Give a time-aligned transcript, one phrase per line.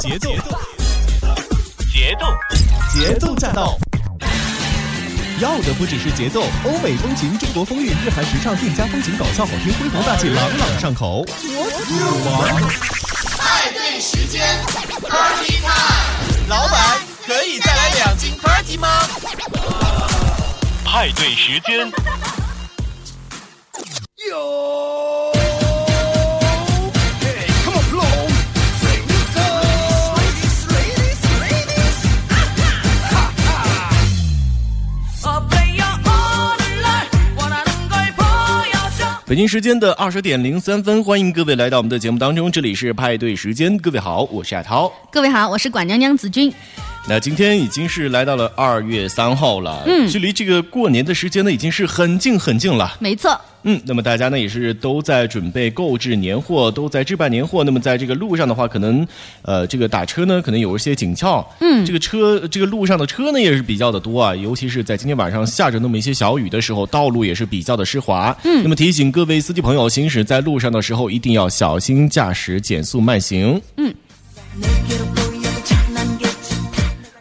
[0.00, 0.30] 节奏，
[1.92, 2.26] 节奏，
[2.90, 3.76] 节奏驾到！
[5.40, 11.22] 要的不只是节奏，欧美风情、中国风韵、日韩时尚、店家风情、搞笑好听、恢弘大气、朗朗上口。
[13.36, 14.42] 派对时间
[15.06, 16.48] ，Party time！
[16.48, 18.88] 老板，可以再来两斤 Party 吗？
[20.82, 21.92] 派对时间。
[24.30, 24.79] 有。
[39.30, 43.78] 北京时间的二十点零三分，欢迎各位来到我们的节目当中，这里是派对时间。
[43.78, 44.92] 各位好，我是亚涛。
[45.08, 46.52] 各位好，我是管娘娘子君。
[47.08, 52.96] 那今天已经是来到了二月三号了，嗯，距离这个过年的时间呢，已经是很近很近了。
[53.00, 53.38] 没错。
[53.62, 57.64] 嗯，那么大家呢也是都在准备购置年货，都在置办年货。
[57.64, 59.06] 那么在这个路上的话，可能
[59.42, 61.44] 呃这个打车呢可能有一些紧俏。
[61.60, 68.34] 嗯，这个车这个路上的车呢也是比较的多啊，尤其是在今天晚上下着那么一些小雨的时候，道路也是比较的湿滑。
[68.44, 73.60] 嗯，那么提醒各位司机朋友，行驶在路上的时候一定要小心驾驶，减速慢行。
[73.76, 73.92] 嗯。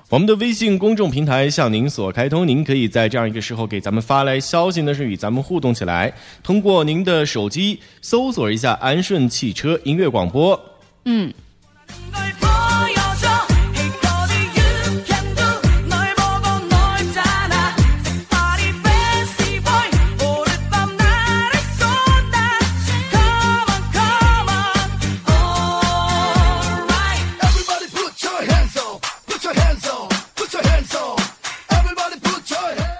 [0.09, 6.11] 我们的微信公众平台向您所开通，您可以在这样一个时候给咱们发来消息呢，是与咱们互动起来。
[6.41, 10.59] 通过您的手机搜索一下安顺汽车音乐广播。
[11.05, 11.31] 嗯。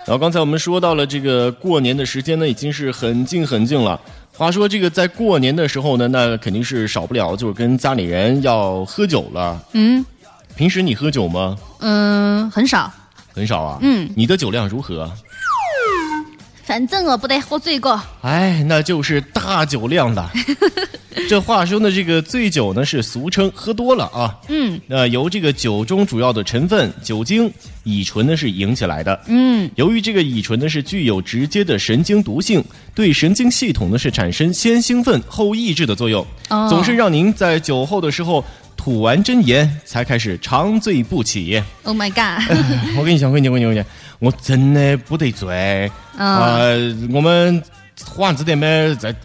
[0.09, 4.01] 然后刚才我们说到了这个过年的时间呢，已经是很近很近了。
[4.33, 9.63] 话说这个在过年的时候呢，那肯定是少不了就是跟家里人要喝酒了。
[9.73, 10.03] 嗯，
[10.55, 11.55] 平时你喝酒吗？
[11.81, 12.91] 嗯，很少。
[13.35, 13.77] 很少啊。
[13.83, 15.07] 嗯，你的酒量如何？
[16.63, 18.01] 反正我不得喝醉过。
[18.23, 20.31] 哎，那就是大酒量了。
[21.27, 24.37] 这话说呢，这个醉酒呢是俗称喝多了啊。
[24.47, 24.79] 嗯。
[24.87, 27.51] 那由这个酒中主要的成分酒精、
[27.83, 29.19] 乙醇呢是引起来的。
[29.27, 29.69] 嗯。
[29.75, 32.63] 由于这个乙醇呢是具有直接的神经毒性，
[32.95, 36.25] 对神经系统呢是产生先兴奋后抑制的作用。
[36.49, 36.67] 哦。
[36.69, 38.43] 总是让您在酒后的时候
[38.77, 41.61] 吐完真言才开始长醉不起。
[41.83, 42.43] Oh my god！
[42.97, 43.85] 我跟你讲，我跟你讲，我跟你讲。
[44.19, 46.75] 我真的不得醉，呃，
[47.13, 47.63] 我们
[48.03, 48.67] 喝完这点嘛，
[48.99, 49.15] 再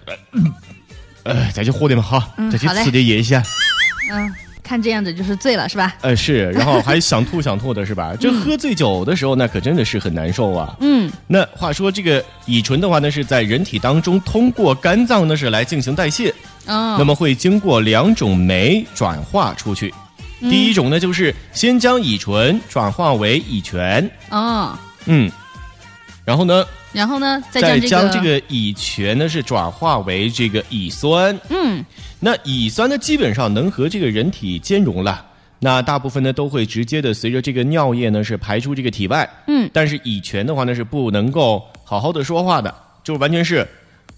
[1.24, 3.42] 呃再去喝点嘛哈，再去吃点夜宵。
[4.10, 5.94] 嗯，看这样子就是醉了是吧？
[6.02, 8.14] 呃是，然后还想吐想吐的是吧？
[8.20, 10.76] 这喝醉酒的时候那可真的是很难受啊。
[10.80, 16.30] 嗯，那话说这个乙醇的话呢，是在人体当中通过肝脏呢是来进行代谢，
[16.66, 19.92] 哦，那么会经过两种酶转化出去。
[20.40, 24.10] 第一种呢，就是先将乙醇转化为乙醛。
[24.28, 25.30] 哦，嗯，
[26.24, 26.64] 然后呢？
[26.92, 27.42] 然后呢？
[27.50, 31.38] 再将这个乙醛呢是转化为这个乙酸。
[31.50, 31.84] 嗯，
[32.18, 35.24] 那乙酸呢基本上能和这个人体兼容了。
[35.58, 39.28] 那大部分呢都会直接的随着这个尿液呢是排出这个体外。
[39.46, 43.66] 嗯，但是乙醛的话呢是不能够好好的说话的，就完全是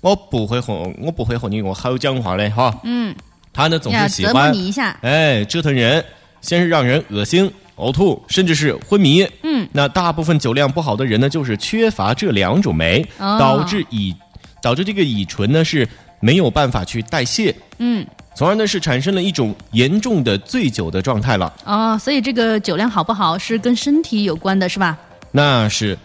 [0.01, 2.79] 我不会哄我不会哄你我好讲话嘞哈。
[2.85, 3.15] 嗯。
[3.53, 6.05] 他呢总是喜欢你一下，哎，折腾人，
[6.43, 9.27] 先是让人恶心、呕吐，甚至是昏迷。
[9.43, 14.15] 嗯，那大部分酒量不好的人呢，就是缺乏这两种酶，导致乙
[14.61, 15.89] 导致这个乙醇呢是
[16.21, 17.55] 没有办法去代谢。
[17.79, 21.53] 嗯，从而呢是产生了一种严重的醉酒的状态了。
[21.65, 24.99] 哦，所以这个酒量好不好是跟身体有关的，是吧？
[25.31, 25.97] 那是。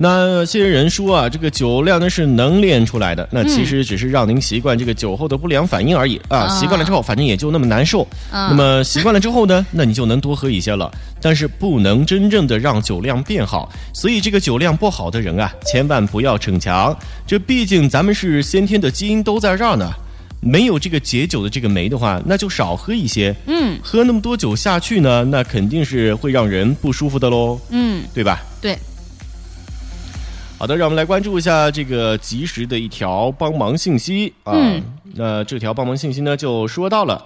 [0.00, 6.46] 那些人说啊，这个酒量呢是能练出来的，那其实只是让您习惯这个酒后的不良反应而已啊。
[6.48, 8.06] 习惯了之后，反正也就那么难受。
[8.30, 10.88] 那么习惯了之后呢，那你就能多喝一些了。
[11.20, 16.96] 但是不能真正的让酒量变好，所以这个酒量不好的人啊，千万不要逞强。
[17.26, 19.90] 这毕竟咱们是先天的基因都在这儿呢，
[20.40, 23.34] 没有这个解酒的这个酶的话，那就少喝一些。
[23.46, 27.58] 嗯，喝那么多酒下去呢，那肯定是会让人不舒服的喽。
[27.70, 28.40] 嗯，对吧？
[28.60, 28.78] 对。
[30.58, 34.52] 好的，让我们来关注一下这个及时的一条帮忙信息啊。
[35.14, 37.24] 那这条帮忙信息呢，就说到了，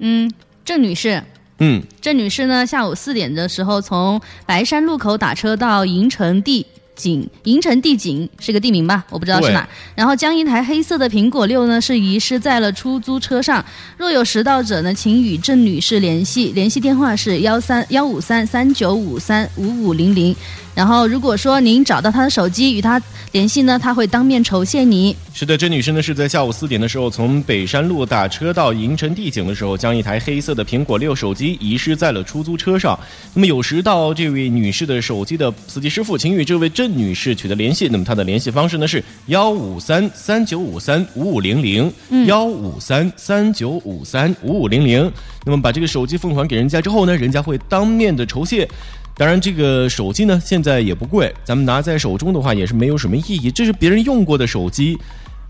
[0.00, 0.28] 嗯，
[0.64, 1.22] 郑女士，
[1.58, 9.04] 嗯，郑女士呢，下午四点的时候从白山路口打车到银城地景银城地景是个地名吧？
[9.08, 9.68] 我不知道是哪。
[9.94, 13.64] 然后将一台黑色的苹果六呢，是遗失在了出租车上。
[13.96, 20.34] 若有拾到者呢，请与郑女士联系，联系电话是幺三幺五三三九五三五五零零。
[20.74, 23.00] 然后，如果说您找到他的手机与他
[23.30, 25.16] 联系呢，他会当面酬谢你。
[25.32, 32.98] 是的，这女士呢是在下午四点的时候从北山路打车到银城地景的时候，将一台黑色的苹果六手机遗失在了出租车上。
[33.34, 37.88] 那么有时到这位女士的手机的司机师傅，请与这位郑女士取得联系。
[37.88, 41.92] 那么她的联系方式呢是幺五三三九五三五五零零，
[42.26, 45.10] 幺五三三九五三五五零零。
[45.46, 48.68] 那么把这个手机奉还给人家之后呢，人家会当面的酬谢。
[49.16, 53.50] 当然，这个手机呢，现在也不贵，咱们拿在手中的话也是没有什么意义。
[53.50, 54.98] 这是别人用过的手机，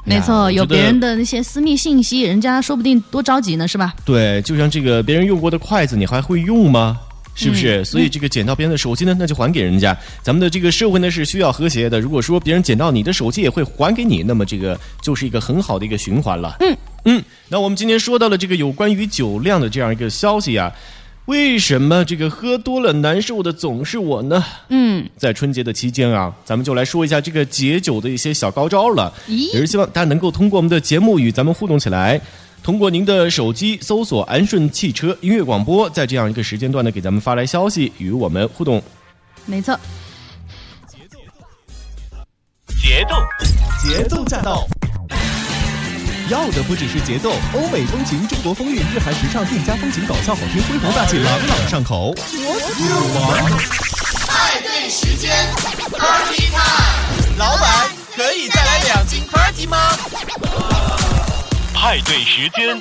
[0.04, 3.94] 没错，有别人的那些私密信息，人家说不定多着急呢，是吧？
[4.04, 7.00] 对，就像这个别人用过的筷子，你还会用吗？
[7.34, 7.82] 是不是？
[7.86, 9.96] 所以这个捡到别人的手机呢，那就还给人家。
[10.22, 11.98] 咱们的这个社会呢是需要和谐的。
[11.98, 16.56] 如果说别人捡到你的手机也会还给你，那么这个就是一个很好的一个循环了。
[16.60, 16.76] 嗯
[17.06, 17.24] 嗯。
[17.48, 20.70] 那我们今天说到了这个有关于酒量的这样一个消息啊。
[21.26, 24.44] 为什么这个喝多了难受的总是我呢？
[24.68, 29.10] 嗯，在春节的期间啊，咱们就来说一下这个解酒的一些小高招了。
[29.26, 32.20] 咦，也是希望大家能够通过我们的节目与咱们互动起来。
[32.62, 38.82] 通过您的手机搜索“安顺汽车音乐广播”，在这样一个时间段呢，给咱们发来消息与我们互动。
[39.46, 39.78] 没错，
[42.82, 43.14] 节奏，
[43.82, 44.66] 节奏驾到。
[46.30, 52.14] 要的不只是节奏，欧美风情、中国风韵、日韩时尚、店家风情、搞笑好听、恢弘大气、朗朗上口。
[54.26, 55.30] 派对时间
[55.92, 57.36] ，Party time！
[57.36, 59.76] 老板，可以再来两斤 Party 吗？
[61.74, 62.80] 派对时间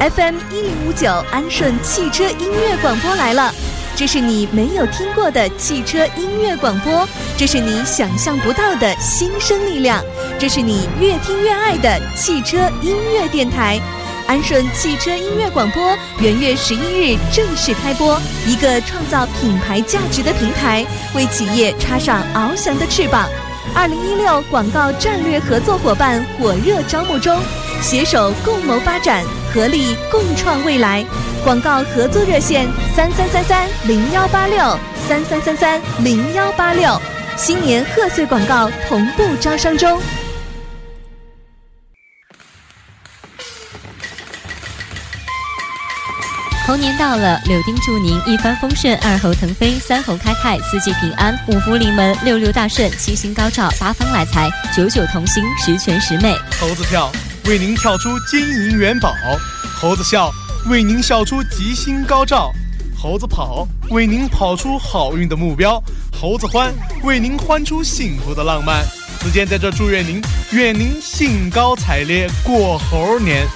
[0.00, 3.54] ，FM 一零五九安顺汽车音乐广播来了。
[3.96, 10.02] 这是你没有听过的汽车音乐广播，这是你想象不到的新生力量，
[10.36, 13.80] 这是你越听越爱的汽车音乐电台——
[14.26, 15.96] 安顺汽车音乐广播。
[16.18, 23.28] 元月十一日正式开播，一个创造品牌价值的平台，为企业插上翱翔的翅膀。
[23.76, 27.40] 二零一六广告战略合作伙伴火热招募中，
[27.80, 29.24] 携手共谋发展，
[29.54, 31.04] 合力共创未来。
[31.44, 32.66] 广告合作热线：
[32.96, 34.56] 三三三三零幺八六
[35.06, 37.00] 三三三三零幺八六。
[37.36, 40.00] 新年贺岁广告同步招商中。
[46.66, 56.34] 猴年到了，柳丁祝您一帆风顺，二猴腾飞，三猴开泰，四季平安，五福临门，六六大顺，七星高照，八方来财，九九同心，十全十美。
[56.58, 57.12] 猴子跳，
[57.46, 59.10] 为您跳出金银元宝；
[59.78, 60.32] 猴子笑。
[60.70, 62.50] 为您笑出吉星高照，
[62.96, 65.78] 猴子跑，为您跑出好运的目标；
[66.18, 68.82] 猴子欢，为您欢出幸福的浪漫。
[69.20, 73.46] 子健在这祝愿您，愿您兴高采烈过猴年。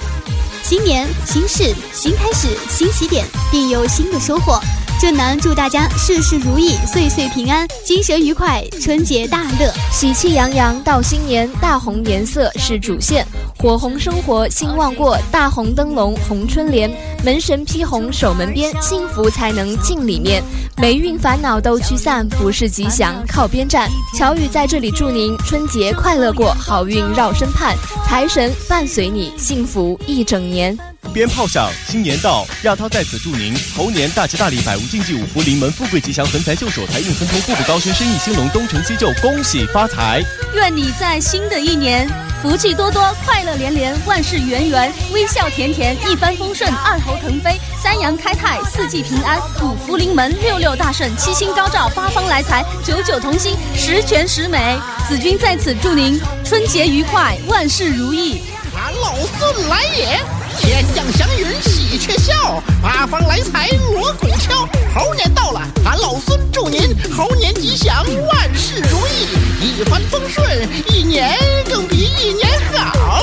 [0.63, 4.61] 新年新事新开始新起点，定有新的收获。
[5.01, 11.49] 正南祝大家事事如意，岁岁平安，精神愉快，春节大乐，喜气洋洋到新年。
[11.59, 13.27] 大红颜色是主线。
[13.61, 16.89] 火红生活兴旺过，大红灯笼红春联，
[17.25, 20.41] 门神披红守门边，幸福才能进里面，
[20.77, 23.91] 霉运烦恼都驱散，不是吉祥靠边站。
[24.17, 27.77] 乔宇在这里祝您春节快乐过，好运绕身畔，
[28.07, 30.79] 财神伴随你，幸福一整年。
[31.19, 32.47] 鞭炮响，新年到！
[32.63, 40.23] 亚涛在此祝您猴年大吉大利，百无禁忌，五福临门，富贵吉祥，横财就手，财运亨通，步步高升，生意兴隆，东成西就，恭喜发财！
[40.55, 42.09] 愿你在新的一年
[42.41, 54.79] 福气多多，快乐连连，万事圆圆，微笑甜甜，一帆风顺，二猴腾飞，三阳开泰，四季平安，五福临门，六六大顺，七星高照，八方来财，九九同心，十全十美。
[55.09, 58.41] 子君在此祝您春节愉快，万事如意。
[58.77, 60.38] 俺老孙来也！
[60.61, 64.69] 天降祥云喜鹊笑，八方来财锣鼓敲。
[64.95, 66.81] 猴年到了，俺老孙祝您
[67.17, 69.29] 猴年吉祥，万事如意，
[69.61, 71.39] 一帆风顺，一年
[71.69, 73.23] 更比一年好。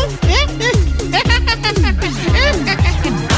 [1.12, 3.35] 哈哈哈哈哈哈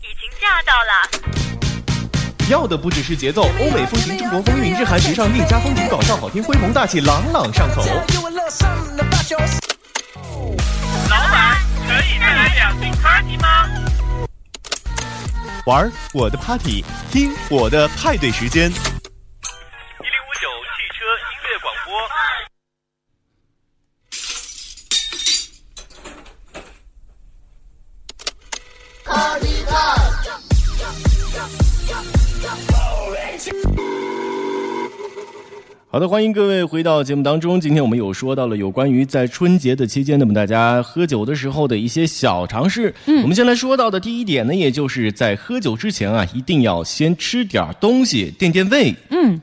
[0.00, 0.90] 已经驾到了。
[2.50, 7.82] 要的不只是节奏，欧美风情、中国风韵，日韩时尚，宁家风情，搞笑好听，恢宏大气，朗朗上口。
[11.08, 11.56] 老板，
[11.88, 13.66] 可以再来两瓶 party 吗？
[15.64, 18.70] 玩我的 party，听我的派对时间。
[35.94, 37.60] 好的，欢迎各位回到节目当中。
[37.60, 42.92] 今天我们有说到了有关于在春节的期间，那么大家喝酒的时候的一些小常识。
[43.06, 48.92] 嗯，我们先来说到的第一点呢，也就是在喝酒之前啊，一定要先吃点东西垫垫胃。
[49.10, 49.40] 嗯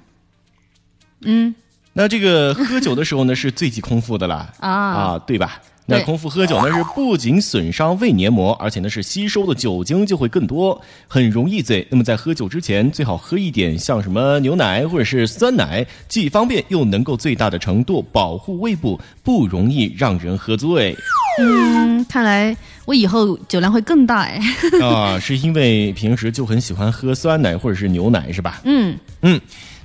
[1.22, 1.55] 嗯，
[1.93, 4.53] 那这个喝酒的时候呢，是最忌空腹的啦。
[4.60, 5.62] 啊啊，对吧？
[5.88, 11.86] 那空腹喝酒呢，是不仅损伤胃黏膜，而且呢是吸收的酒精就会更多，很容易醉。
[11.89, 20.95] 那么在喝酒之前，最好喝一点像什么牛奶或者是酸奶，既方便又能够最大的程度保护胃部，不容易让人喝醉。
[21.41, 22.55] 嗯，看来
[22.86, 24.39] 我以后酒量会更大哎。
[24.81, 28.62] 啊，是因为平时就很喜欢喝酸奶或者是牛奶是吧？
[28.63, 29.41] 嗯嗯。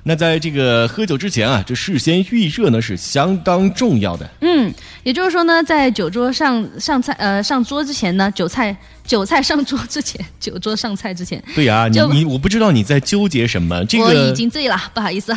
[0.08, 4.24] 那在这个喝酒之前啊，这事先预热呢是相当重要的。
[4.40, 4.72] 嗯，
[5.02, 11.42] 也就是说呢，在酒桌上上菜呃上桌之前呢，酒菜酒菜上桌之前，酒桌上菜之前。
[11.54, 13.84] 对呀，你你我不知道你在纠结什么。
[13.86, 15.32] 这个我已经醉了，不好意思。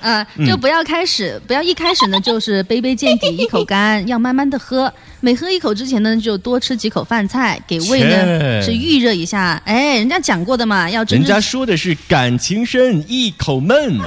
[0.00, 4.92] 啊， 就不要开始，不要一开始呢就是杯杯见底，一口干，要慢慢的喝。
[5.20, 9.60] 每喝一口之前呢，就多吃几口饭菜，给胃呢是预热一下。
[9.64, 13.98] 哎，人家讲过的嘛，要人家说的是感情深，一口闷。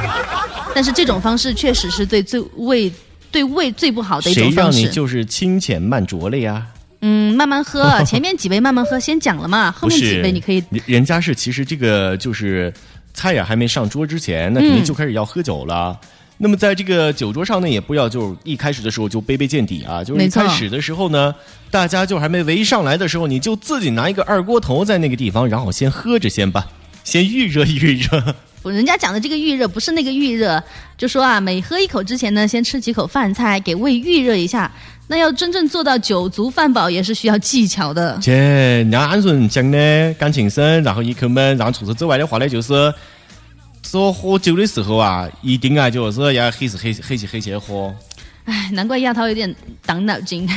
[0.74, 2.90] 但是这种方式确实是对最胃
[3.30, 4.78] 对胃最不好的一种方式。
[4.78, 6.64] 谁让你就是清浅慢酌了呀？
[7.02, 10.62] 嗯，慢慢喝， 前面几杯慢慢喝，先讲了嘛，后面几杯你可以。
[10.86, 12.72] 人家是其实这个就是
[13.14, 15.98] 菜呀还没上桌之前，那肯定就开始要喝酒了。
[16.42, 21.34] 那么在这个酒桌上呢，也不要就一开始的时候就杯杯见底啊，就是一开始的时候呢，
[21.70, 26.66] 大家就还没围上来的时候，你就自己拿一个二锅头在那个地方，然后先喝着先吧，
[27.04, 28.34] 先预热预热。
[28.64, 30.62] 人家讲的这个预热不是那个预热，
[30.96, 34.70] 就说啊，每喝一口之前呢，先吃几口饭菜，给胃预热一下。
[35.10, 38.16] 那要真正做到酒足饭饱，也是需要技巧的。
[38.20, 42.94] 切，人家安顺讲的感情深，然后一口闷，然后除此之外的话呢，就是
[43.82, 47.92] 说喝酒的时候啊，一定啊就是要黑是黑黑起黑起喝。
[48.44, 49.52] 哎，难怪亚涛有点
[49.84, 50.48] 挡脑筋。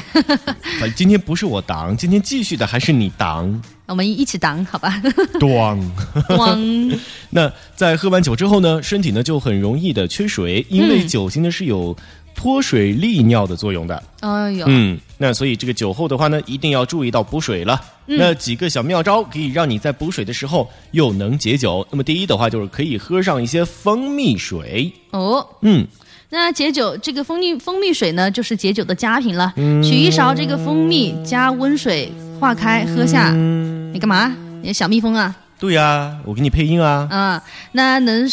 [0.95, 3.59] 今天不是我挡，今天继续的还是你挡。
[3.87, 5.01] 我们一起挡，好吧？
[5.39, 5.83] 咣
[6.29, 6.99] 咣。
[7.31, 11.95] 那在喝完酒之后呢，身体呢就很容易的缺水，因为酒精呢是有
[12.35, 14.03] 脱水利尿的作用的。
[14.21, 17.79] 哎呦，嗯，那所以这个酒后的话呢，一定要注意到补水了。
[18.05, 21.85] 那几个小妙招可以让你在补水的时候又能解酒。
[21.89, 24.91] 那么第一的话就是可以喝上一些蜂蜜水。
[25.11, 25.87] 哦，嗯。
[26.29, 29.53] 那解酒这个蜂蜜蜂蜜水呢，就是解酒的佳品了。
[29.55, 33.31] 取一勺这个蜂蜜，加温水化开喝下。
[33.31, 34.35] 你干嘛？
[34.63, 35.35] 你小蜜蜂啊？
[35.59, 37.07] 对呀，我给你配音啊。
[37.09, 38.27] 啊，那能，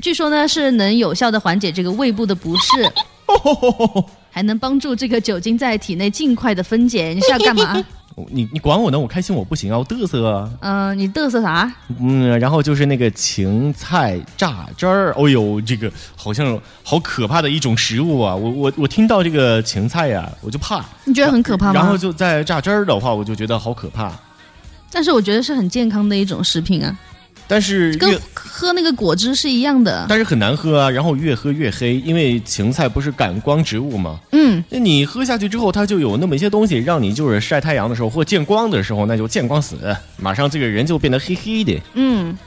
[0.00, 2.90] 据说呢是能有效的缓解这个胃部的不适，
[4.30, 7.08] 还能帮助这个酒精在体内尽快的分解。
[7.08, 7.82] 你是要干嘛？
[8.30, 8.98] 你你管我呢？
[9.00, 9.78] 我开心我不行啊！
[9.78, 10.50] 我嘚瑟啊。
[10.60, 11.72] 嗯，你嘚瑟啥？
[12.00, 15.14] 嗯，然后就是那个芹菜榨汁儿。
[15.16, 18.34] 哦呦，这个好像好可怕的一种食物啊！
[18.36, 20.84] 我我我听到这个芹菜呀，我就怕。
[21.04, 21.72] 你觉得很可怕吗？
[21.72, 24.12] 然后就在榨汁儿的话，我就觉得好可怕。
[24.92, 26.94] 但是我觉得是很健康的一种食品啊。
[27.50, 30.88] 但是跟喝那个果汁是一样的，但是很难喝啊。
[30.88, 34.20] 然后越喝越黑，因为芹菜不是感光植物吗？
[34.30, 39.76] 嗯，那你喝下去之后，它就有那么一些东西，让你就是晒太阳的时候或见光的时候，那就见光死，
[40.16, 41.76] 马上这个人就变得黑黑的。
[41.94, 42.38] 嗯，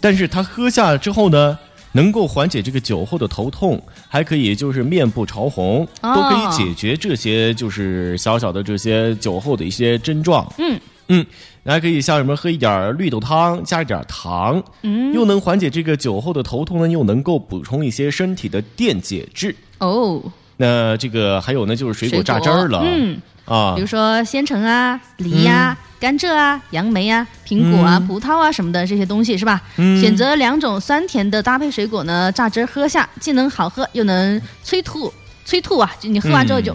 [0.00, 1.58] 但是它喝下之后呢，
[1.90, 10.46] 能够缓解这个酒后的头痛，还可以就是面部潮红，都可以解决这些就是小小的这些酒后的一些症状。
[10.58, 11.26] 嗯嗯。
[11.72, 19.54] 还可以像什么喝一点绿豆汤，加一点糖，嗯，又能缓解这个酒后的头痛呢，又能够补充一些身体的电解质。
[19.78, 20.22] 哦，
[20.56, 29.60] 那这个还有呢，就是水果榨汁儿了，嗯啊，比如说鲜橙啊、梨呀、甘蔗啊、杨梅啊、苹果啊、葡萄啊什么的这些东西是吧？
[29.76, 35.12] 嗯，选择两种酸甜的搭配水果呢，榨汁喝下，既能好喝又能催吐，
[35.44, 35.92] 催吐啊！
[36.00, 36.74] 就你喝完之后就。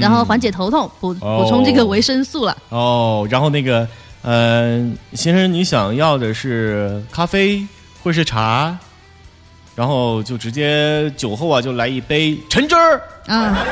[0.00, 2.56] 然后缓解头痛，补补充这个维生素了。
[2.68, 3.86] 哦，然后那个，
[4.22, 7.66] 嗯，先生，你想要的是咖啡
[8.02, 8.76] 或是茶？
[9.74, 13.00] 然后就直接酒后啊，就来一杯橙汁儿。
[13.26, 13.64] 啊，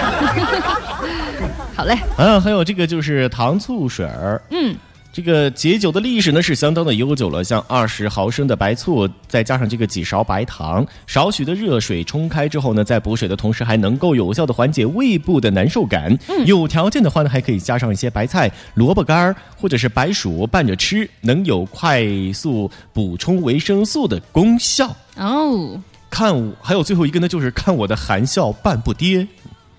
[1.77, 1.95] 好嘞。
[2.17, 4.41] 啊，还有这个就是糖醋水儿。
[4.51, 4.75] 嗯。
[5.13, 16.17] 这个解酒的历史呢是相当的悠久了，像二十毫升的白醋，再加上这个几勺白糖，少许的热水冲开之后呢，在补水的同时还能够有效的缓解胃部的难受感。
[16.29, 24.95] 嗯、有条件的话呢，还可以加上一些白菜、萝卜干儿或者是白薯拌着吃，能有快速补充维生素的功效。
[25.17, 25.77] 哦，
[26.09, 29.27] 看我还有最后一个呢，就是看我的含笑半步跌。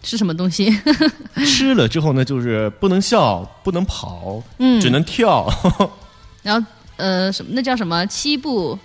[0.03, 0.75] 是什么东西？
[1.45, 5.47] 吃了之后呢，就是不能笑，不能跑，嗯，只能跳。
[6.41, 6.67] 然后
[6.97, 7.51] 呃，什么？
[7.53, 8.05] 那叫什么？
[8.07, 8.77] 七步，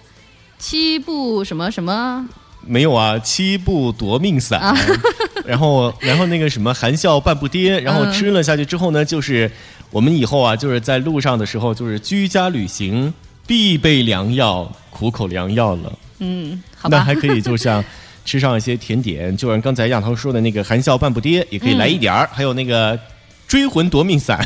[0.59, 2.27] 七步什么什么？
[2.69, 4.61] 没有啊，七步夺命伞。
[4.61, 4.77] 啊、
[5.47, 7.81] 然后，然后那个什么，含笑半步跌。
[7.81, 9.51] 然后吃了下去之后呢，就是
[9.91, 13.13] 我们以后啊，就是在路上的时候，就是居家旅行
[13.47, 15.93] 必备良药，苦口良药了。
[16.19, 16.99] 嗯，好吧。
[16.99, 17.83] 那还可以，就像。
[18.27, 22.27] 吃上一些甜点，就像刚才亚涛说的那个含笑半步跌，也可以来一点儿。
[22.27, 22.99] 嗯、还有那个
[23.47, 24.45] 追魂夺命散，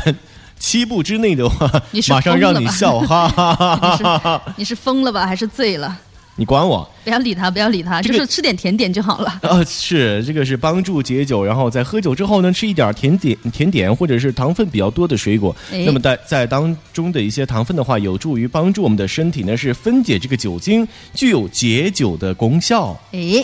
[0.59, 1.67] 七步之内的话，
[2.07, 4.53] 马上让你笑哈哈哈哈！
[4.55, 5.99] 你是疯了吧，还是醉了？
[6.37, 6.89] 你管我！
[7.03, 9.39] 不要理他，不要理他，这个、就是吃点甜点就好了。
[9.41, 15.55] 啊， 是这个是帮助解酒，然后在喝酒之后呢，吃一点甜点、甜点或者是糖分比较多的水果。
[15.73, 22.97] 哎、那么在在当中的一些糖分的话，有助于帮助我们的身体呢是分解这个酒精，具有解酒的功效。
[23.11, 23.43] 哎。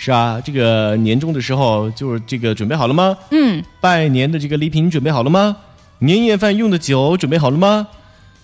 [0.00, 3.16] 是啊，这个年终的时候，就是这个准备好了吗？
[3.32, 5.56] 嗯，拜年的这个礼品准备好了吗？
[5.98, 7.88] 年夜饭用的酒准备好了吗？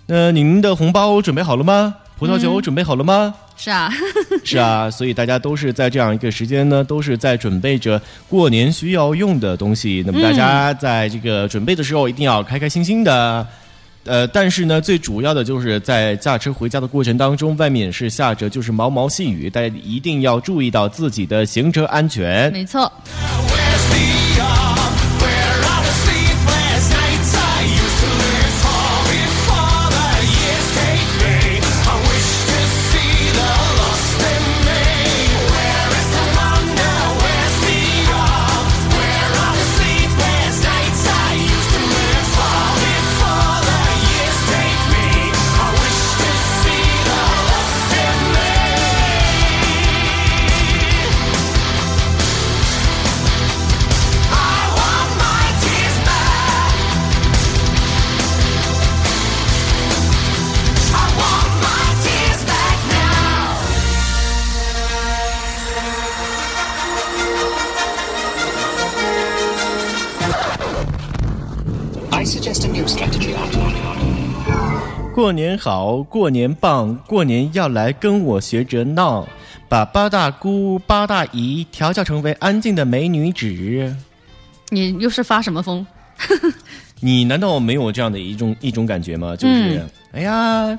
[0.07, 1.95] 那您的红包准备好了吗？
[2.19, 3.33] 葡萄酒准备好了吗？
[3.37, 3.89] 嗯、是啊，
[4.45, 10.03] 是啊，所以大家都是在这样一个时间呢，都是在准备着过年需要用的东西。
[10.05, 13.47] 那么大家在这个准备的时候，一定要开开心心的。
[14.05, 22.53] 呃，但是呢，最主要的就是在驾车回家的过程当中，外面是下着就是毛毛细雨，大家一定要注意到自己的行车安全。
[22.53, 22.91] 没错。
[75.25, 79.27] 过年好，过年棒，过年要来跟我学着闹，
[79.71, 83.97] 把八大姑八大姨调教成为安静的美女子。
[84.69, 85.87] 你又是发什么疯？
[87.01, 89.35] 你难道没有这样的一种一种感觉吗？
[89.35, 90.79] 就是，嗯、哎呀，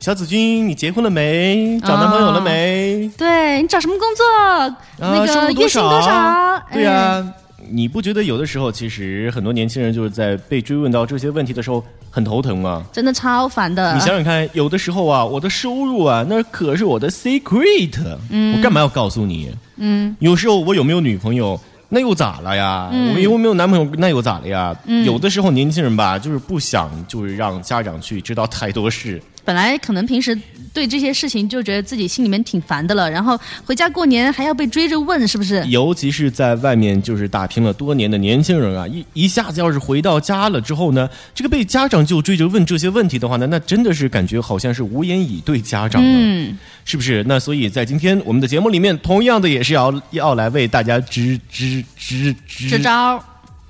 [0.00, 1.78] 小紫君，你结婚了没？
[1.80, 3.08] 找男朋友了没？
[3.08, 4.24] 哦、对你找什么工作？
[4.26, 6.62] 啊、那个月薪多少？
[6.72, 7.34] 对呀、啊。
[7.36, 12.84] 哎你不觉得有的时候，其实很多年轻人就是在被追问到这些问题的时候很头疼吗？
[12.92, 13.94] 真的超烦的。
[13.94, 17.98] 你想想看，有的时候啊，我的收入啊，那可是我的 secret，
[18.30, 19.50] 嗯，我干嘛要告诉你？
[19.76, 22.90] 嗯，有时候我有没有女朋友，那又咋了呀？
[22.92, 24.76] 嗯、我有没有男朋友，那又咋了呀？
[24.86, 29.22] 嗯、有的时候年轻人吧，就是不想，就是让家长去知道太多事。
[29.44, 30.38] 本来可能平时
[30.72, 35.62] 对这些事情就觉得自己心里面挺烦的了，然后回家过年还要被追着问，是不是？
[35.66, 47.22] 尤其是在外面就是打拼了多年的年轻人啊，一一下子要是回到家了之后呢，这个被家长就追着问这些问题的话呢，那真的是感觉好像是无言以对家长了，嗯，是不是？
[47.26, 53.22] 那所以在今天我们的节目里面，同样的也是要要来为大家支支支支支招，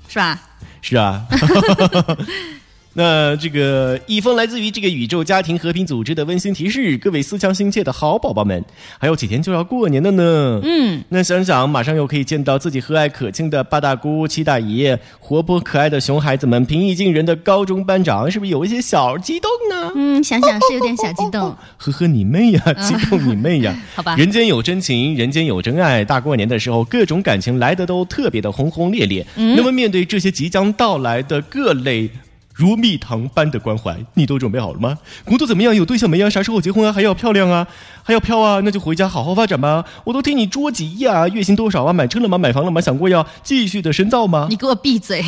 [0.07, 0.39] 是吧？
[0.81, 1.25] 是啊。
[2.95, 8.63] 那这个一封来自于这个宇宙家庭和平组织的温馨提示，各位思乡心切的好宝宝们，
[8.99, 10.59] 还有几天就要过年了呢。
[10.63, 19.91] 嗯，那想想马上又可以见到自己和蔼可亲的八大姑、七大姨，活泼可爱的熊孩子们，平易近人的高中班长，是不是有一些小激动呢？
[19.95, 21.55] 嗯，想想是有点小激动。
[21.77, 23.75] 呵呵，你妹呀，激动你妹呀！
[23.95, 26.05] 好吧，人间有真情，人间有真爱。
[26.05, 29.25] 大过年的时候，各种感情来的都特别的轰轰烈烈。
[29.35, 32.07] 嗯、那么面对这些即将到来的各类。
[32.53, 34.97] 如蜜糖般的关怀，你都准备好了吗？
[35.25, 35.75] 工作怎么样？
[35.75, 36.29] 有对象没呀？
[36.29, 36.93] 啥时候结婚啊？
[36.93, 37.67] 还要漂亮啊？
[38.03, 38.61] 还要飘啊？
[38.63, 39.83] 那就回家好好发展吧。
[40.03, 41.27] 我都替你着急呀！
[41.27, 41.91] 月薪多少啊？
[41.91, 42.37] 买车了吗？
[42.37, 42.79] 买房了吗？
[42.79, 44.45] 想过要继续的深造吗？
[44.49, 45.25] 你给我闭嘴！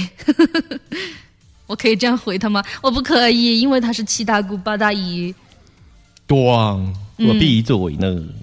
[1.66, 2.64] 我可以这样回他吗？
[2.82, 5.34] 我不可以，因为他是七大姑八大姨。
[6.28, 6.94] 咣！
[7.18, 8.34] 我闭嘴呢、嗯。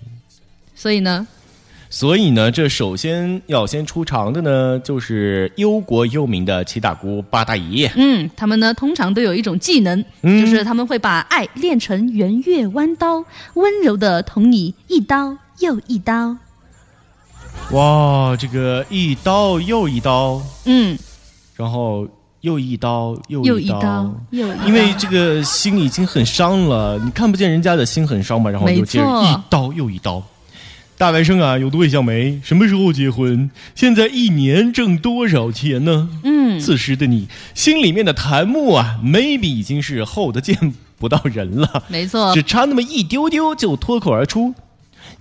[0.74, 1.24] 所以呢？
[1.92, 7.87] 所以呢，这首先要先出场的呢，就是忧国忧民的七大姑八大姨。
[7.94, 16.35] 嗯，他们呢通常都有一种技能，嗯就是他们会把爱练成圆月弯刀，温柔的捅你一刀又一刀。
[17.72, 20.98] 哇，这个一刀又一刀，嗯，
[21.57, 22.09] 然后
[22.40, 30.22] 又一刀又一刀又一刀，因为这个心已经很伤了，你看不见人家的心很伤嘛，然后就接着一刀又一刀。
[31.02, 32.40] 大外甥啊，有对象没？
[32.44, 33.50] 什么时候结婚？
[33.74, 36.08] 现在一年挣多少钱呢？
[36.22, 44.54] 嗯，此时的你心里面的檀木啊，maybe 已经是厚的见不到人了，没错只差那么一丢丢就脱口而出。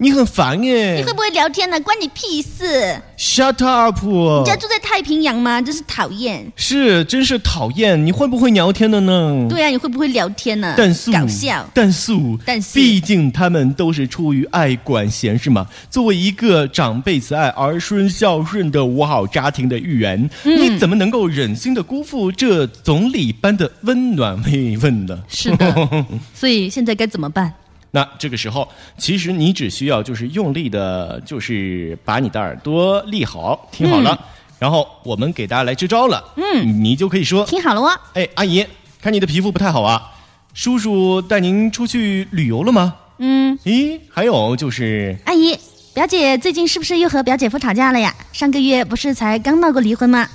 [0.01, 1.79] 你很烦哎、你会不会聊天呢？
[1.81, 4.03] 关你屁事！Shut up！
[4.03, 5.61] 你家住在太平洋吗？
[5.61, 6.51] 真是讨厌。
[6.55, 8.03] 是，真是讨厌。
[8.03, 9.45] 你会不会聊天的呢？
[9.47, 10.73] 对啊，你会不会聊天呢？
[10.75, 11.69] 但是搞笑。
[11.71, 15.67] 但是但是毕竟他们都是出于爱管闲事嘛。
[15.91, 25.21] 作为一个长辈慈爱、儿孙孝顺的五好家庭的一员，嗯你怎么能够忍心的辜负这总理般的温暖慰问呢？
[25.29, 27.53] 是的所以现在该怎么办？
[27.93, 34.17] 那这个时候，其实你只需要就是用力的，就是把你的耳朵立好，听好了，
[34.57, 36.23] 然后我们给大家来支招了。
[36.37, 37.91] 嗯，你就可以说，听好了哦。
[38.13, 38.65] 哎，阿姨，
[39.01, 40.09] 看你的皮肤不太好啊，
[40.53, 42.95] 叔叔带您出去旅游了吗？
[43.17, 45.57] 嗯，咦，还有就是，阿姨，
[45.93, 48.15] 表姐最近是不是又和表姐夫吵架了呀？
[48.31, 50.27] 上个月不是才刚闹过离婚吗？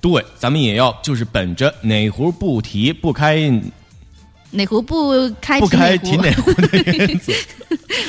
[0.00, 3.38] 对，咱们也要就是本着哪壶不提不开
[4.54, 7.32] 哪壶不开不开提提哪壶的原则，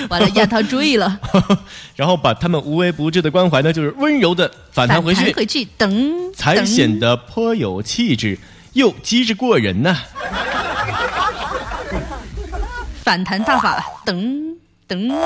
[0.09, 1.19] 完了，让他注意了，
[1.95, 8.37] 然后把他们无微不至的关怀呢，就是温柔的反弹回去，回去，等，才显得颇有气质，
[8.73, 9.97] 又机智过人呐、
[13.03, 14.55] 反弹大法，等
[14.87, 15.09] 等，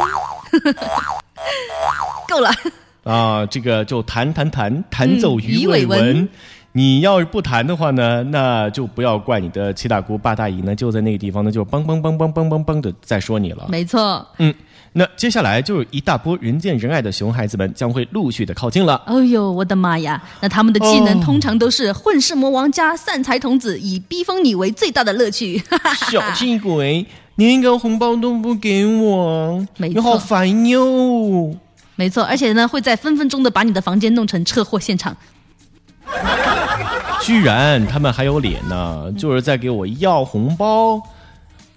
[2.30, 2.50] 够了。
[3.04, 5.86] 啊，这个就弹弹弹，弹奏嗯鱼鱼尾。
[5.86, 6.28] 纹
[6.72, 13.66] 你要是不谈的话呢，那就不要怪你的七大姑八大姨呢，就在那个地方呢，就梆梆梆梆梆梆梆的在说你了。
[13.70, 14.26] 没错。
[14.38, 14.54] 嗯，
[14.94, 19.02] 那接下来就是一大波人见人爱的熊孩子们将会陆续的靠近了。
[19.08, 20.22] 哎呦，我的妈呀！
[20.42, 25.62] 那他们的技能哦通常都是混世魔王加散财童子，以逼疯你为最大的乐趣。
[26.12, 27.04] 小气鬼，
[27.36, 31.56] 连一个红包都不给我，没你好烦哟。
[31.96, 35.18] 没错，而且呢，会在分分钟的把你的房间弄成车祸现场。
[37.30, 40.98] 居然他们还有脸呢，就是在给我要红包，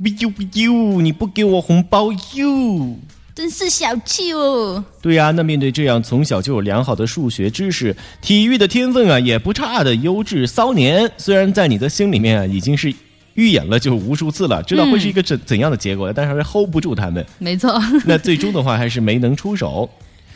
[0.03, 2.97] 不呦不呦，你不给我红包哟。
[3.35, 4.83] 真是小气哦！
[5.03, 12.91] 对呀、那面对这样从小就有良好的数学知识、体育的天分啊，也不差的优质骚年，虽然在你的心里面啊，已经是
[13.35, 17.23] 预演了就无数次了，知道会是一个怎怎样的结果，但是还是 hold 不住他们。
[17.39, 17.79] 没错。
[18.07, 19.87] 那最终的话还是没能出手。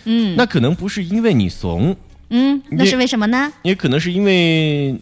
[0.05, 1.97] 嗯，那可能不是因为你怂，
[2.31, 3.53] 嗯，那是为什么呢？
[3.63, 4.99] 也可能是因为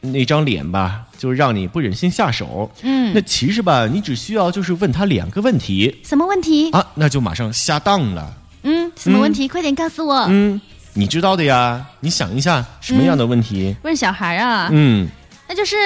[0.00, 2.70] 那张脸吧，就让你不忍心下手。
[2.82, 6.70] 嗯那其实吧，你只需要就是问他两个问题什么问题？
[6.72, 8.34] 啊，那就马上下当了。
[8.62, 9.46] 嗯，什么问题？
[9.46, 10.26] 快点告诉我。
[10.28, 10.60] 嗯，
[10.94, 13.74] 你知道的呀，你想一下什么样的问题？
[13.82, 15.08] 问小孩啊，嗯
[15.48, 15.76] 那就是，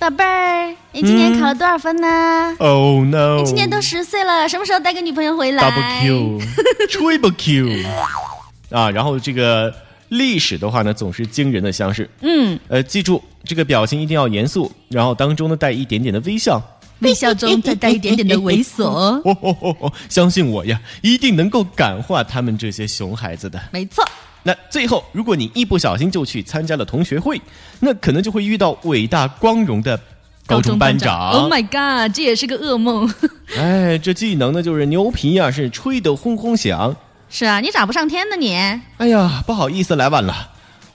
[0.00, 6.40] 宝贝儿，你今年考了多少分呢？，Oh no，你今年都十岁了，什么时候带个女朋友回来 double Q
[6.88, 7.84] triple Q
[8.72, 9.72] 啊，然后这个
[10.08, 12.08] 历史的话呢，总是惊人的相似。
[12.22, 16.60] 嗯，呃，记住这个表情一定要严肃，然后当中呢带一点点的微笑。
[17.00, 18.84] 微笑中再带一点点的猥琐。
[18.86, 23.60] 哦哦哦哦，相信我呀，一定能够感化他们这些熊孩子的。
[23.72, 24.04] 没错，
[24.44, 27.40] 那最后，如果你一不小心就去参加了同学会，
[27.80, 29.98] 那可能就会遇到伟大光荣的
[30.46, 31.32] 高中班长。
[31.32, 33.12] Oh my god，这也是个噩梦。
[33.56, 36.94] 哎，这技能呢就是牛皮呀、是吹得轰轰响。
[37.34, 38.54] 是啊，你咋不上天呢你？
[38.98, 40.50] 哎呀，不好意思，来晚了。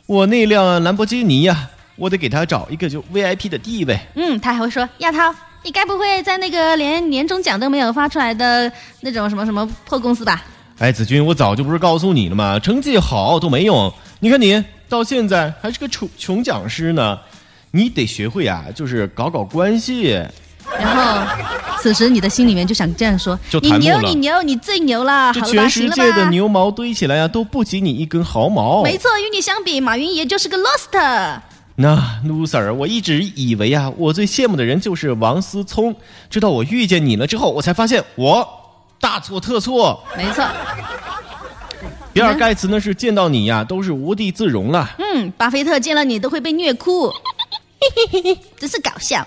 [0.06, 4.00] 我那辆兰博基尼呀、我得给他找一个就 VIP 的地位。
[4.14, 8.72] 嗯，他还会说亚涛，你该不会在那个连年终奖都没有发出来的
[9.02, 10.46] 那种什么什么破公司吧？
[10.78, 12.60] 哎，子君，我早就不是告诉你了吗？
[12.60, 13.92] 成绩好都没用。
[14.20, 17.18] 你看你到现在还是个穷穷讲师呢，
[17.72, 20.24] 你得学会啊，就是搞搞关系。
[20.80, 21.26] 然后，
[21.82, 26.12] 此时你的心里面就想这样说：你牛，你牛，你最牛了，全世界？
[26.12, 28.84] 的牛毛堆起来呀、都不及你一根毫毛。
[28.84, 31.40] 没错，与你相比，马云也就是个 lost。
[31.76, 35.96] 那 loser，我一直以为啊，我最羡慕的人就是王思聪。
[36.30, 38.48] 直到我遇见你了之后，我才发现我
[39.00, 40.04] 大错特错。
[40.18, 40.44] 没错，
[42.14, 44.90] 比尔盖茨呢是见到你呀、都是无地自容了。
[44.98, 47.14] 嗯，巴菲特见了你都会被虐哭，
[48.60, 49.26] 真是搞笑。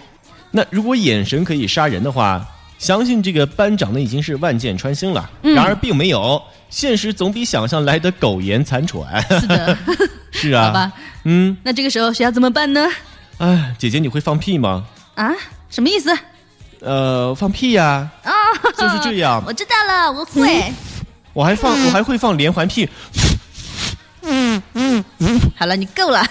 [0.50, 2.44] 那如果眼神可以杀人的话，
[2.78, 9.22] 相信这个班长呢已经是万箭穿心了，嗯然而并没有，现实总比想象来的苟延残喘。
[9.40, 9.78] 是的，
[10.32, 10.92] 是啊，好吧，
[11.24, 12.88] 嗯，那这个时候学校怎么办呢？
[13.38, 14.84] 哎，姐姐你会放屁吗？
[15.14, 15.30] 啊，
[15.70, 16.10] 什么意思？
[16.80, 18.32] 呃，放屁呀、啊，
[18.76, 20.72] 就是这样我知道了，我会。
[21.32, 22.88] 我还放，我还会放连环屁。
[24.22, 26.24] 嗯嗯嗯，好了，你够了。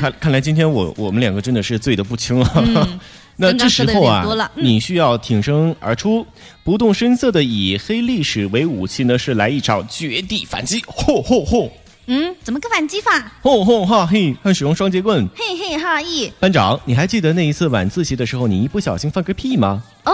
[0.00, 2.52] 看看来今天我我们两个真的是醉得不轻了。
[2.56, 3.00] 嗯
[3.40, 4.22] 那这时候啊，
[4.54, 6.26] 嗯你需要挺身而出，
[6.62, 10.80] 不动声色的以黑历史为武器呢，是来一场绝地反击。
[10.82, 11.70] 嚯嚯嚯！
[12.12, 13.30] 嗯，怎么个反击法？
[13.40, 15.28] 吼吼哈嘿，还使用双截棍。
[15.36, 16.28] 嘿嘿哈咦。
[16.40, 19.80] 班长，你还记得那一次晚自习的时候，你一不小心放个屁吗？
[20.04, 20.12] 哦。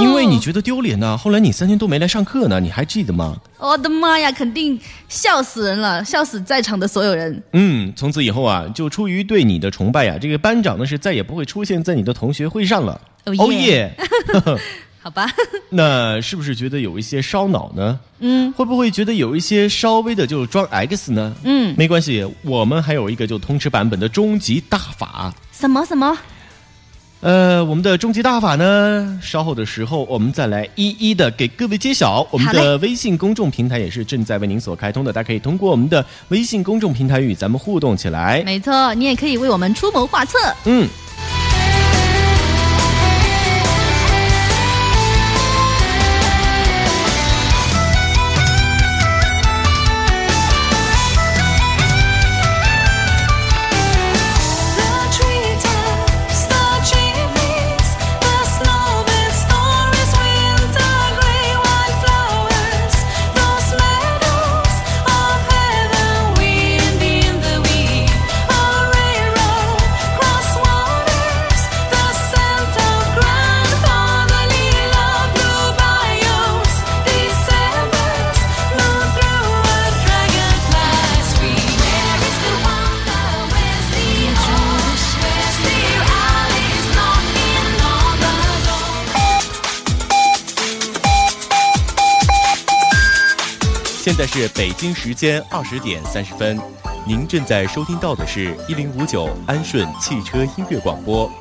[0.00, 3.36] 因为你觉得丢脸呢，后来你三天都没来上课呢，你还记得吗？
[3.58, 4.76] 我的妈呀，肯定
[5.08, 7.40] 笑死人了，笑死在场的所有人。
[7.52, 13.00] 嗯，从此以后啊，就出于对你的崇拜呀、这个班长呢是再也不会出现在你的同学会上了。
[13.24, 13.96] 哦耶耶！
[15.06, 15.30] 好吧，
[15.70, 18.00] 那是不是觉得有一些烧脑呢？
[18.18, 21.32] 嗯，会不会觉得有一些稍微的就装 X 呢？
[21.44, 25.32] 嗯，没关系，我们还有一个就通吃版本的终极大法。
[25.52, 26.18] 什么什么？
[27.20, 32.26] 呃，我们的终极大法呢，稍后的时候我们再来一一的给各位揭晓。
[32.32, 38.42] 我们的微信公众平台也是正在为您所开通的，大家可以通过我们的微信公众平台与咱们互动起来。
[38.44, 40.36] 没错，你也可以为我们出谋划策。
[40.64, 40.88] 嗯。
[94.38, 96.60] 是北京时间二十点三十分，
[97.06, 101.32] 您正在收听到的是一零五九安顺汽车音乐广播。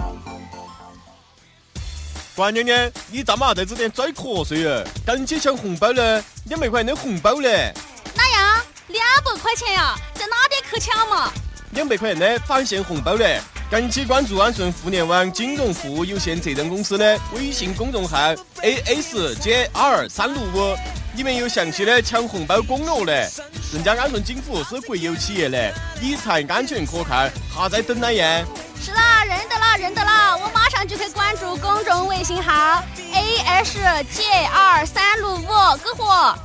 [2.34, 4.81] 关娘娘，你咋嘛在这边拽瞌睡呀？
[5.05, 7.73] 赶紧抢红包了，两百块的红包嘞！
[8.15, 8.63] 哪样？
[8.88, 9.93] 两百块钱呀？
[10.13, 11.29] 在哪里去抢嘛？
[11.71, 13.41] 两百块钱的返现红包嘞！
[13.69, 18.17] 赶紧关注安顺互联网金融服务有限责任公司的微信公众号
[18.62, 20.77] A S J R 三六五，
[21.15, 23.30] 里面有详细的抢红包攻略嘞。
[23.73, 28.45] 人家安顺金服是国有企业嘞，理财安全可靠，还在等哪样？
[28.82, 30.36] 是啦，认得啦，认得啦！
[30.36, 33.80] 我马上就去关注公众微信号 A S
[34.13, 36.38] J 二三六五，给货。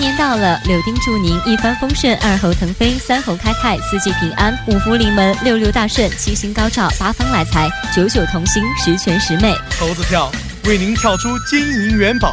[0.00, 9.54] 年到了，柳丁祝您一帆风顺，二猴腾飞，三猴开泰，四季平安，五福临门，六六大顺，七星高照，八方来财，九九同心，十全十美。
[9.78, 10.32] 猴子跳
[10.64, 12.32] 为您跳出金银元宝，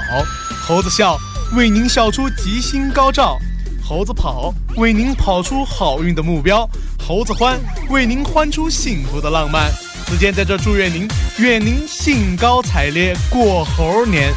[0.66, 1.20] 猴子笑
[1.58, 3.38] 为您笑出吉星高照，
[3.84, 9.70] 猴子跑为您跑出好运的目标，猴子欢为您欢出幸福的浪漫。
[10.06, 11.06] 子健在这祝愿您，
[11.38, 14.34] 愿您兴高采烈过猴年。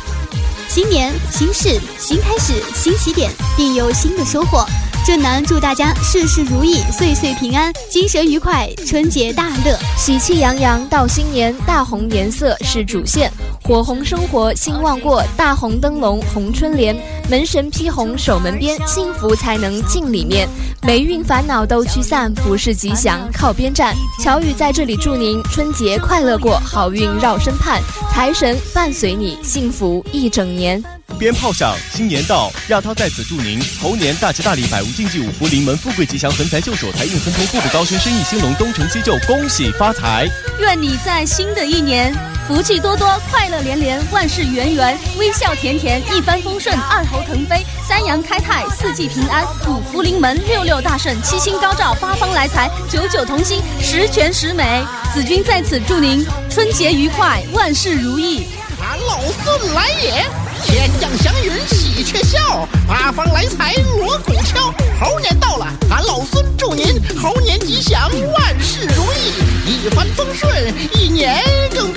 [0.72, 4.64] 新年新事新开始新起点，定有新的收获。
[5.04, 13.32] 正南祝大家事事如意，岁岁平安，精神愉快，春节大乐，喜气洋洋到新年，大红颜色是主线，
[13.70, 16.92] 火红生活兴旺过，大红灯笼红春联，
[17.30, 20.48] 门神披红守门边，幸福才能进里面，
[20.82, 23.94] 霉运烦恼都驱散，不是吉祥靠边站。
[24.20, 27.80] 乔宇在这里祝您春节快乐过，好运绕身畔，
[28.12, 30.82] 财神伴随你，幸福一整年。
[31.20, 32.50] 鞭炮响，新年到！
[32.68, 40.26] 亚涛在此祝您猴年大吉大利，百无禁忌，五福临门，富贵吉祥，横财就手，财运亨通，步步高升，生意兴隆，东成西就，恭喜发财！
[40.60, 42.10] 愿你在新的一年
[42.48, 54.82] 福气多多，快乐连连，万事圆圆，微笑甜甜，一帆风顺，二猴腾飞，三阳开泰，四季平安，五福临门，六六大顺，七星高照，八方来财，九九同心，十全十美。
[55.12, 58.46] 子君在此祝您春节愉快，万事如意。
[58.80, 60.26] 俺老孙来也！
[60.64, 64.72] 天降祥云喜鹊笑，八方来财锣鼓敲。
[65.00, 69.32] 猴年到了，俺老孙祝您猴年吉祥，万事如意，
[69.66, 70.50] 一帆风顺，
[70.94, 71.42] 一年
[71.74, 71.92] 更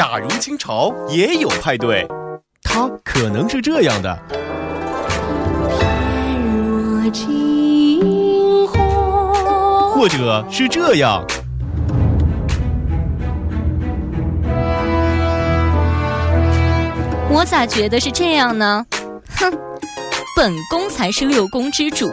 [0.00, 2.08] 假如清朝也有派对，
[2.62, 4.18] 它可能是这样的。
[9.92, 11.22] 或者是这样。
[17.28, 18.86] 我咋觉得是这样呢？
[19.36, 19.52] 哼，
[20.34, 22.08] 本宫才是六宫之主。